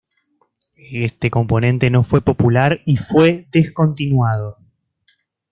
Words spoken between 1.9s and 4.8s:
no fue popular y fue descontinuado.